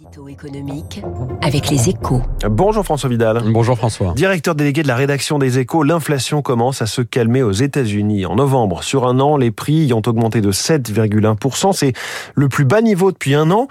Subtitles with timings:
[0.00, 1.02] L'édito économique
[1.42, 2.22] avec les échos.
[2.48, 3.42] Bonjour François Vidal.
[3.48, 4.14] Bonjour François.
[4.14, 8.24] Directeur délégué de la rédaction des échos, l'inflation commence à se calmer aux États-Unis.
[8.24, 11.72] En novembre, sur un an, les prix y ont augmenté de 7,1%.
[11.74, 11.92] C'est
[12.34, 13.68] le plus bas niveau depuis un an.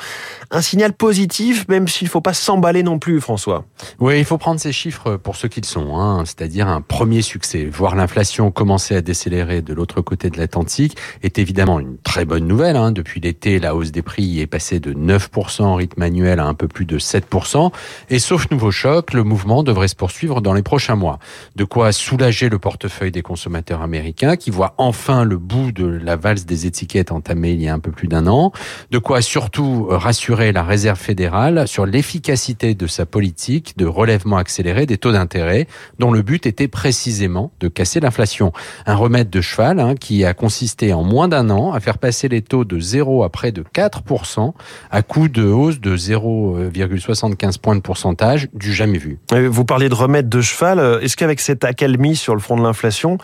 [0.51, 3.65] Un signal positif, même s'il ne faut pas s'emballer non plus, François.
[3.99, 6.23] Oui, il faut prendre ces chiffres pour ce qu'ils sont, hein.
[6.25, 7.65] c'est-à-dire un premier succès.
[7.65, 12.45] Voir l'inflation commencer à décélérer de l'autre côté de l'Atlantique est évidemment une très bonne
[12.45, 12.75] nouvelle.
[12.75, 12.91] Hein.
[12.91, 16.53] Depuis l'été, la hausse des prix est passée de 9% en rythme annuel à un
[16.53, 17.71] peu plus de 7%.
[18.09, 21.19] Et sauf nouveau choc, le mouvement devrait se poursuivre dans les prochains mois.
[21.55, 26.17] De quoi soulager le portefeuille des consommateurs américains qui voient enfin le bout de la
[26.17, 28.51] valse des étiquettes entamée il y a un peu plus d'un an.
[28.91, 34.85] De quoi surtout rassurer la Réserve fédérale sur l'efficacité de sa politique de relèvement accéléré
[34.85, 35.67] des taux d'intérêt,
[35.99, 38.51] dont le but était précisément de casser l'inflation.
[38.85, 42.27] Un remède de cheval hein, qui a consisté en moins d'un an à faire passer
[42.27, 44.53] les taux de 0 à près de 4%
[44.89, 49.19] à coup de hausse de 0,75 points de pourcentage du jamais vu.
[49.31, 50.99] Vous parliez de remède de cheval.
[51.01, 53.17] Est-ce qu'avec cette accalmie sur le front de l'inflation,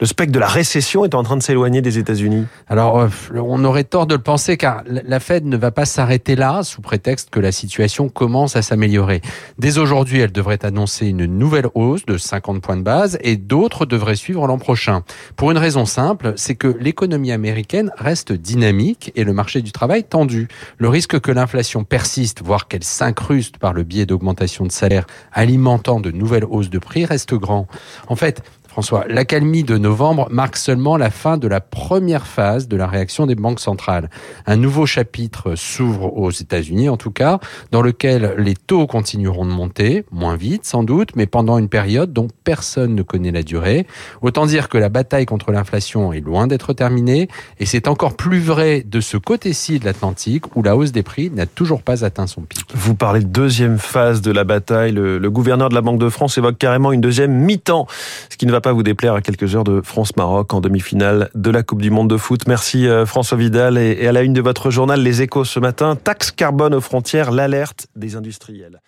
[0.00, 2.46] le spectre de la récession est en train de s'éloigner des États-Unis?
[2.68, 6.36] Alors, euh, on aurait tort de le penser car la Fed ne va pas s'arrêter
[6.36, 9.20] là sous prétexte que la situation commence à s'améliorer.
[9.58, 13.86] Dès aujourd'hui, elle devrait annoncer une nouvelle hausse de 50 points de base et d'autres
[13.86, 15.02] devraient suivre l'an prochain.
[15.36, 20.04] Pour une raison simple, c'est que l'économie américaine reste dynamique et le marché du travail
[20.04, 20.48] tendu.
[20.78, 26.00] Le risque que l'inflation persiste, voire qu'elle s'incruste par le biais d'augmentation de salaire alimentant
[26.00, 27.66] de nouvelles hausses de prix reste grand.
[28.08, 32.76] En fait, François, l'accalmie de novembre marque seulement la fin de la première phase de
[32.76, 34.10] la réaction des banques centrales.
[34.46, 37.40] Un nouveau chapitre s'ouvre aux États-Unis, en tout cas,
[37.72, 42.12] dans lequel les taux continueront de monter, moins vite sans doute, mais pendant une période
[42.12, 43.88] dont personne ne connaît la durée.
[44.22, 47.26] Autant dire que la bataille contre l'inflation est loin d'être terminée,
[47.58, 51.28] et c'est encore plus vrai de ce côté-ci de l'Atlantique, où la hausse des prix
[51.30, 52.64] n'a toujours pas atteint son pic.
[52.72, 54.92] Vous parlez de deuxième phase de la bataille.
[54.92, 57.88] Le, gouverneur de la Banque de France évoque carrément une deuxième mi-temps,
[58.28, 61.50] ce qui ne va pas vous déplaire à quelques heures de France-Maroc en demi-finale de
[61.50, 62.46] la Coupe du Monde de foot.
[62.46, 65.96] Merci euh, François Vidal et à la une de votre journal Les Échos ce matin,
[65.96, 68.80] taxe carbone aux frontières, l'alerte des industriels.